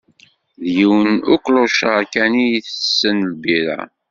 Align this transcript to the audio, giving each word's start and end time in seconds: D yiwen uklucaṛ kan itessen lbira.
D 0.63 0.65
yiwen 0.75 1.11
uklucaṛ 1.33 2.01
kan 2.13 2.33
itessen 2.55 3.17
lbira. 3.31 3.79